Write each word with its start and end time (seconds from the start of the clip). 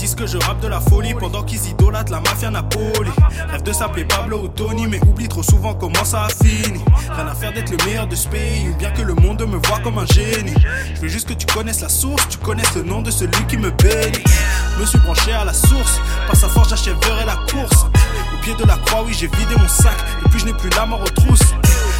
disent 0.00 0.14
que 0.14 0.26
je 0.26 0.38
rappe 0.38 0.60
de 0.60 0.68
la 0.68 0.80
folie 0.80 1.12
pendant 1.12 1.42
qu'ils 1.42 1.68
idolâtrent 1.68 2.10
la 2.10 2.20
mafia 2.20 2.50
Napoli. 2.50 3.10
Rêve 3.50 3.62
de 3.62 3.72
s'appeler 3.72 4.06
Pablo 4.06 4.44
ou 4.44 4.48
Tony, 4.48 4.86
mais 4.86 4.98
oublie 5.02 5.28
trop 5.28 5.42
souvent 5.42 5.74
comment 5.74 6.04
ça 6.04 6.24
a 6.24 6.28
fini. 6.28 6.82
Rien 7.14 7.26
à 7.26 7.34
faire 7.34 7.52
d'être 7.52 7.70
le 7.70 7.76
meilleur 7.84 8.06
de 8.06 8.16
ce 8.16 8.26
pays, 8.28 8.70
ou 8.70 8.76
bien 8.76 8.90
que 8.92 9.02
le 9.02 9.14
monde 9.14 9.42
me 9.46 9.58
voit 9.66 9.78
comme 9.80 9.98
un 9.98 10.06
génie. 10.06 10.54
Je 10.94 11.00
veux 11.02 11.08
juste 11.08 11.28
que 11.28 11.34
tu 11.34 11.46
connaisses 11.46 11.82
la 11.82 11.90
source, 11.90 12.26
tu 12.30 12.38
connaisses 12.38 12.74
le 12.74 12.82
nom 12.82 13.02
de 13.02 13.10
celui 13.10 13.44
qui 13.46 13.58
me 13.58 13.70
bénit. 13.70 14.24
Me 14.78 14.86
suis 14.86 14.98
branché 15.00 15.32
à 15.32 15.44
la 15.44 15.52
source, 15.52 16.00
par 16.26 16.36
sa 16.36 16.48
force 16.48 16.70
j'achèverai 16.70 17.26
la 17.26 17.36
course. 17.52 17.84
Au 18.34 18.42
pied 18.42 18.54
de 18.54 18.64
la 18.64 18.76
croix, 18.78 19.02
oui, 19.04 19.12
j'ai 19.12 19.26
vidé 19.26 19.54
mon 19.58 19.68
sac, 19.68 19.92
et 20.24 20.28
puis 20.30 20.40
je 20.40 20.46
n'ai 20.46 20.54
plus 20.54 20.70
la 20.70 20.86
mort 20.86 21.02
aux 21.02 21.10
trousses. 21.10 21.54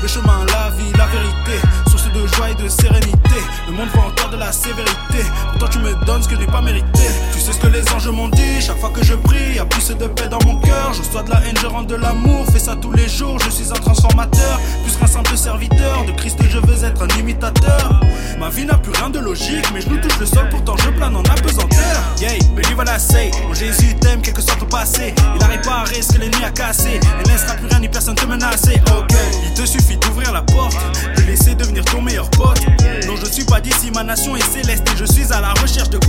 Le 0.00 0.08
chemin, 0.08 0.46
la 0.46 0.70
vie, 0.70 0.90
la 0.96 1.06
vérité, 1.06 1.68
source 1.88 2.10
de 2.10 2.26
joie 2.34 2.50
et 2.50 2.54
de 2.54 2.68
sérénité. 2.68 3.40
Le 3.66 3.72
monde 3.72 3.88
voit 3.92 4.06
encore 4.06 4.30
de 4.30 4.36
la 4.38 4.50
sévérité, 4.50 5.24
pourtant 5.52 5.68
tu 5.68 5.78
me 5.78 5.94
donnes 6.06 6.22
ce 6.22 6.28
que 6.28 6.36
je 6.36 6.40
n'ai 6.40 6.46
pas 6.46 6.62
mérité. 6.62 7.08
Sais 7.52 7.58
ce 7.58 7.66
que 7.66 7.72
les 7.72 7.92
anges 7.92 8.08
m'ont 8.08 8.28
dit, 8.28 8.60
chaque 8.60 8.78
fois 8.78 8.88
que 8.88 9.04
je 9.04 9.14
prie, 9.14 9.56
y 9.56 9.58
a 9.58 9.66
plus 9.66 9.88
de 9.88 10.06
paix 10.06 10.28
dans 10.28 10.38
mon 10.46 10.58
cœur. 10.60 10.94
Je 10.94 11.02
sois 11.02 11.22
de 11.22 11.30
la 11.30 11.44
haine, 11.44 11.56
je 11.60 11.66
rends 11.66 11.82
de 11.82 11.94
l'amour, 11.94 12.46
fais 12.50 12.58
ça 12.58 12.76
tous 12.76 12.92
les 12.92 13.08
jours. 13.08 13.38
Je 13.44 13.50
suis 13.50 13.70
un 13.70 13.74
transformateur, 13.74 14.58
plus 14.82 14.96
qu'un 14.96 15.06
simple 15.06 15.36
serviteur. 15.36 16.04
De 16.06 16.12
Christ, 16.12 16.38
je 16.48 16.58
veux 16.58 16.84
être 16.84 17.02
un 17.02 17.18
imitateur. 17.18 18.00
Ma 18.38 18.48
vie 18.48 18.64
n'a 18.64 18.78
plus 18.78 18.92
rien 18.92 19.10
de 19.10 19.18
logique, 19.18 19.66
mais 19.74 19.82
je 19.82 19.88
nous 19.90 19.98
touche 19.98 20.18
le 20.18 20.26
sol, 20.26 20.48
pourtant 20.50 20.76
je 20.78 20.88
plane 20.90 21.14
en 21.14 21.22
apesanteur. 21.24 21.78
Yeah, 22.20 22.38
believe 22.54 22.78
what 22.78 22.84
I. 22.84 23.30
Mon 23.46 23.54
Jésus 23.54 23.94
t'aime, 24.00 24.22
quelque 24.22 24.36
que 24.36 24.42
soit 24.42 24.56
ton 24.56 24.66
passé. 24.66 25.14
Il 25.34 25.60
pas 25.60 25.80
à 25.80 25.84
risquer 25.84 26.18
les 26.18 26.28
nuits 26.28 26.44
à 26.44 26.50
casser. 26.50 27.00
Et 27.20 27.28
laissera 27.28 27.54
plus 27.54 27.66
rien 27.66 27.80
ni 27.80 27.88
personne 27.88 28.14
te 28.14 28.24
menacer. 28.24 28.80
Ok, 28.98 29.14
il 29.44 29.52
te 29.52 29.66
suffit 29.66 29.98
d'ouvrir 29.98 30.32
la 30.32 30.42
porte, 30.42 30.78
de 31.16 31.22
laisser 31.22 31.54
devenir 31.54 31.84
ton 31.84 32.00
meilleur 32.00 32.30
pote. 32.30 32.62
Non, 33.06 33.14
je 33.16 33.26
suis 33.26 33.44
pas 33.44 33.60
d'ici, 33.60 33.90
ma 33.92 34.02
nation 34.02 34.36
est 34.36 34.52
céleste 34.52 34.84
et 34.88 34.96
je 34.96 35.04
suis 35.04 35.30
à 35.32 35.40
la 35.40 35.52
recherche 35.52 35.90
de. 35.90 36.01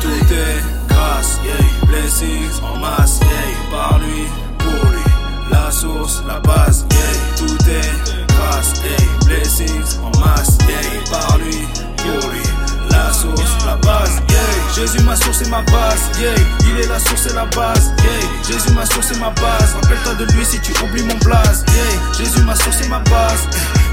Tout 0.00 0.32
est 0.32 0.62
grâce, 0.88 1.38
yeah, 1.44 1.86
blessings 1.86 2.60
en 2.62 2.78
masse, 2.78 3.20
yeah, 3.22 3.70
par 3.70 3.98
lui, 3.98 4.28
pour 4.58 4.90
lui, 4.90 5.02
la 5.50 5.70
source, 5.70 6.22
la 6.26 6.40
base, 6.40 6.86
yeah, 6.90 7.36
tout 7.36 7.58
est 7.68 8.26
grâce, 8.28 8.82
yeah, 8.84 9.26
blessings 9.26 9.98
en 10.02 10.10
masse, 10.18 10.58
yeah, 10.68 11.00
par 11.10 11.38
lui, 11.38 11.66
pour 11.96 12.30
lui, 12.30 12.42
la 12.90 13.12
source, 13.12 13.64
la 13.66 13.76
base, 13.76 14.22
yeah. 14.28 14.36
Jésus 14.74 15.02
ma 15.04 15.16
source 15.16 15.42
et 15.42 15.48
ma 15.48 15.62
base, 15.62 16.10
yeah. 16.20 16.34
Il 16.68 16.78
est 16.84 16.88
la 16.88 16.98
source 16.98 17.26
et 17.26 17.34
la 17.34 17.46
base, 17.46 17.92
yeah. 18.04 18.28
Jésus 18.46 18.72
ma 18.74 18.84
source 18.84 19.10
et 19.12 19.18
ma 19.18 19.30
base. 19.30 19.74
Rappelle-toi 19.80 20.14
de 20.14 20.32
lui 20.32 20.44
si 20.44 20.60
tu 20.60 20.72
oublies 20.84 21.02
mon 21.02 21.16
blaze, 21.24 21.64
yeah. 21.68 22.14
Jésus 22.16 22.42
ma 22.42 22.54
source 22.54 22.82
et 22.82 22.88
ma 22.88 22.98
base. 23.00 23.48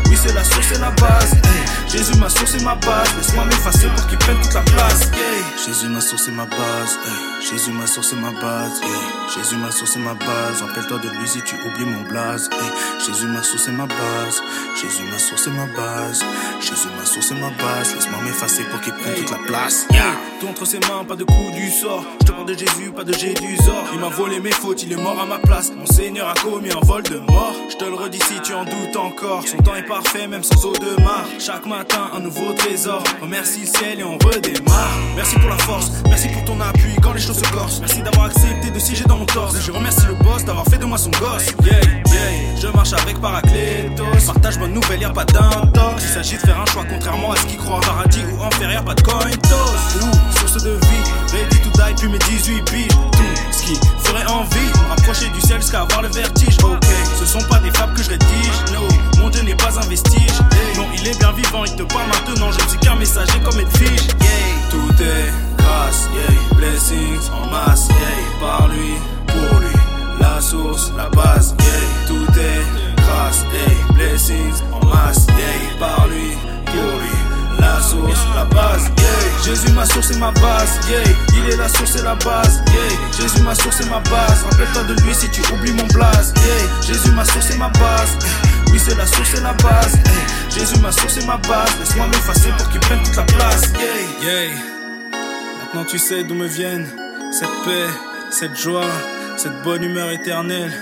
Oui, 0.07 0.17
c'est 0.22 0.33
la 0.33 0.44
source 0.44 0.72
et 0.75 0.80
la 0.80 0.91
base. 0.91 1.31
Jésus 1.94 2.17
ma 2.17 2.27
source 2.27 2.55
et 2.55 2.63
ma 2.63 2.73
base. 2.73 3.16
Laisse-moi 3.16 3.45
m'effacer 3.45 3.88
pour 3.95 4.08
qu'il 4.08 4.17
prenne 4.17 4.41
toute 4.41 4.53
la 4.55 4.61
place, 4.61 5.11
yeah. 5.13 5.63
Jésus 5.63 5.88
ma 5.89 6.02
source 6.02 6.27
et 6.27 6.31
ma 6.31 6.45
base. 6.45 6.97
Jésus 7.39 7.72
ma 7.72 7.85
source 7.85 8.13
et 8.13 8.16
ma 8.16 8.31
base, 8.31 8.81
yeah. 8.81 8.89
Jésus 9.35 9.58
ma 9.58 9.69
source 9.69 9.95
et 9.95 10.00
ma 10.00 10.16
base. 10.16 10.63
Rappelle-toi 10.63 10.97
de 10.97 11.09
lui 11.09 11.27
si 11.27 11.39
tu 11.44 11.53
oublies 11.53 11.85
mon 11.85 12.02
blaze, 12.09 12.50
Jésus 12.97 13.27
ma 13.27 13.44
source 13.44 13.67
et 13.67 13.72
ma 13.73 13.85
base. 13.85 14.41
Jésus 14.81 15.03
ma 15.11 15.19
source 15.19 15.45
et 15.45 15.52
ma 15.52 15.67
base. 15.67 16.25
Jésus 16.61 16.88
ma 16.97 17.05
source 17.05 17.30
et 17.30 17.35
ma 17.35 17.52
base. 17.52 17.94
Laisse-moi 17.94 18.22
m'effacer 18.23 18.63
pour 18.63 18.81
qu'il 18.81 18.94
prenne 18.94 19.13
toute 19.13 19.30
la 19.30 19.38
place, 19.45 19.85
yeah. 19.91 20.16
Tout 20.39 20.47
entre 20.47 20.66
ses 20.66 20.80
mains, 20.80 21.05
pas 21.07 21.16
de 21.16 21.25
coup 21.25 21.52
du 21.53 21.69
sort. 21.69 22.03
Je 22.22 22.25
te 22.25 22.31
parle 22.31 22.47
de 22.47 22.57
Jésus, 22.57 22.91
pas 22.95 23.03
de 23.03 23.13
Jésus-Zor. 23.13 23.85
Il 23.94 24.00
m'a 24.00 24.09
volé 24.09 24.39
mes 24.39 24.52
fautes, 24.52 24.81
il 24.81 24.94
est 24.94 25.02
mort 25.02 25.19
à 25.22 25.28
ma 25.28 25.38
place. 25.38 25.72
Mon 25.72 25.85
Seigneur 25.85 26.28
a 26.28 26.33
commis 26.33 26.72
un 26.72 26.83
vol 26.83 27.03
de 27.03 27.19
mort. 27.19 27.53
Je 27.69 27.75
te 27.78 27.85
le 27.85 27.94
redis 27.94 28.19
si 28.19 28.41
tu 28.41 28.53
en 28.55 28.66
doutes 28.66 28.95
encore. 28.97 29.44
Son 29.47 29.57
temps 29.57 29.75
est 29.75 29.88
parfait, 29.88 30.28
même 30.28 30.44
sans 30.44 30.66
eau 30.66 30.73
de 30.73 31.01
mar. 31.03 31.23
Chaque 31.40 31.67
matin, 31.67 31.82
un 32.16 32.19
nouveau 32.19 32.53
trésor. 32.53 33.03
Remercie 33.21 33.61
le 33.61 33.66
ciel 33.66 33.99
et 33.99 34.03
on 34.03 34.17
redémarre. 34.17 34.97
Merci 35.16 35.35
pour 35.39 35.49
la 35.49 35.57
force, 35.59 35.91
merci 36.07 36.27
pour 36.29 36.44
ton 36.45 36.59
appui 36.61 36.95
quand 37.01 37.13
les 37.13 37.21
choses 37.21 37.39
se 37.39 37.51
corsent. 37.51 37.79
Merci 37.79 38.01
d'avoir 38.01 38.27
accepté 38.27 38.69
de 38.69 38.79
siéger 38.79 39.03
dans 39.05 39.17
mon 39.17 39.25
torse. 39.25 39.59
Je 39.59 39.71
remercie 39.71 40.05
le 40.07 40.16
boss 40.23 40.43
d'avoir 40.45 40.66
fait 40.66 40.77
de 40.77 40.85
moi 40.85 40.97
son 40.97 41.11
gosse. 41.11 41.53
Yeah, 41.63 41.81
yeah. 41.81 42.55
Je 42.61 42.67
marche 42.67 42.93
avec 42.93 43.19
Paraclétos. 43.19 44.03
Partage 44.25 44.57
bonne 44.57 44.73
nouvelle, 44.73 45.01
y'a 45.01 45.09
pas 45.09 45.25
d'intox. 45.25 46.03
Il 46.03 46.09
s'agit 46.09 46.35
de 46.35 46.41
faire 46.41 46.59
un 46.59 46.66
choix 46.66 46.83
contrairement 46.89 47.31
à 47.31 47.35
ce 47.35 47.45
qu'ils 47.45 47.57
croient. 47.57 47.81
Paradis 47.81 48.23
ou 48.31 48.41
enfer, 48.41 48.72
y'a 48.72 48.81
pas 48.81 48.95
de 48.95 49.01
coin 49.01 49.19
toss. 49.19 49.99
source 50.39 50.63
de 50.63 50.72
vie, 50.72 51.03
ready 51.33 51.57
to 51.61 51.69
die, 51.72 51.93
puis 51.97 52.09
mes 52.09 52.19
18 52.19 52.72
billes. 52.72 52.88
Tout 52.88 53.51
ce 53.51 53.63
qui 53.63 53.75
ferait 54.03 54.25
envie, 54.27 54.72
il 61.65 61.75
te 61.75 61.83
parle 61.83 62.07
maintenant. 62.07 62.51
Je 62.51 62.63
ne 62.63 62.69
suis 62.69 62.79
qu'un 62.79 62.95
messager 62.95 63.39
comme 63.43 63.59
Edwige. 63.59 64.07
Yeah, 64.21 64.69
tout 64.69 65.03
est 65.03 65.31
grâce, 65.57 66.09
yeah, 66.13 66.55
blessings 66.55 67.29
en 67.31 67.49
masse, 67.49 67.87
par 68.39 68.67
lui, 68.67 68.95
pour 69.27 69.59
lui, 69.59 69.75
la 70.19 70.41
source, 70.41 70.91
la 70.97 71.09
base, 71.09 71.55
yeah, 71.59 72.07
tout 72.07 72.39
est 72.39 73.01
grâce, 73.01 73.45
yeah, 73.53 73.93
blessings 73.93 74.61
en 74.71 74.85
masse, 74.85 75.27
yeah, 75.37 75.79
par 75.79 76.07
lui, 76.07 76.37
pour 76.65 76.99
lui, 76.99 77.59
la 77.59 77.81
source, 77.81 78.19
la 78.35 78.45
base, 78.45 78.83
yeah. 78.97 79.13
Jésus 79.43 79.71
ma 79.73 79.85
source 79.85 80.11
et 80.11 80.17
ma 80.17 80.31
base, 80.31 80.79
yeah. 80.89 81.03
Il 81.35 81.49
est 81.53 81.57
la 81.57 81.67
source 81.67 81.97
et 81.97 82.01
la 82.01 82.15
base, 82.15 82.61
yeah. 82.67 82.97
Jésus 83.19 83.41
ma 83.41 83.53
source 83.53 83.81
et 83.81 83.89
ma 83.89 83.99
base. 83.99 84.43
Rappelle-toi 84.49 84.83
de 84.83 84.93
lui 85.01 85.13
si 85.13 85.29
tu 85.29 85.41
oublies 85.53 85.73
mon 85.73 85.85
blaze, 85.87 86.33
yeah. 86.37 86.87
Jésus 86.87 87.11
ma 87.11 87.25
source 87.25 87.51
et 87.51 87.57
ma 87.57 87.67
base. 87.69 88.17
C'est 88.85 88.97
la 88.97 89.07
source 89.07 89.33
et 89.35 89.41
la 89.41 89.53
base. 89.53 89.97
Jésus 90.49 90.77
ma 90.81 90.91
source 90.91 91.17
et 91.17 91.25
ma 91.25 91.38
base. 91.38 91.79
Laisse-moi 91.79 92.05
m'effacer 92.07 92.49
pour 92.57 92.69
qu'il 92.69 92.81
prenne 92.81 93.01
toute 93.01 93.16
la 93.16 93.23
place, 93.23 93.71
yeah. 94.21 94.49
Maintenant 95.61 95.85
tu 95.85 95.97
sais 95.97 96.25
d'où 96.25 96.35
me 96.35 96.47
viennent 96.47 96.85
cette 97.31 97.47
paix, 97.63 97.88
cette 98.29 98.57
joie, 98.57 98.91
cette 99.38 99.61
bonne 99.63 99.83
humeur 99.83 100.11
éternelle. 100.11 100.73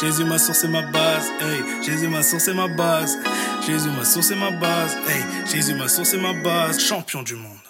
Jésus 0.00 0.24
ma 0.24 0.38
source 0.38 0.62
et 0.64 0.68
ma 0.68 0.82
base, 0.82 1.26
hey. 1.40 1.82
Jésus 1.84 2.06
ma 2.06 2.22
source 2.22 2.46
et 2.46 2.54
ma 2.54 2.68
base. 2.68 3.18
Jésus 3.66 3.90
ma 3.90 4.04
source 4.04 4.30
et 4.30 4.36
ma 4.36 4.52
base, 4.52 4.96
hey. 5.08 5.24
Jésus 5.52 5.74
ma 5.74 5.88
source 5.88 6.14
et 6.14 6.18
ma 6.18 6.32
base. 6.32 6.78
Champion 6.78 7.24
du 7.24 7.34
monde. 7.34 7.65